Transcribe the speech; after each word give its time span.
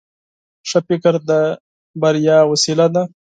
ښه 0.69 0.79
فکر 0.87 1.13
د 1.29 1.29
کامیابۍ 2.01 2.45
وسیله 2.51 2.87
ده. 2.93 3.03